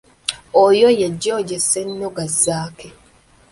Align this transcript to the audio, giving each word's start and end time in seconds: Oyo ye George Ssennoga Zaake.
Oyo 0.65 0.87
ye 0.99 1.07
George 1.21 1.55
Ssennoga 1.61 2.23
Zaake. 2.43 2.89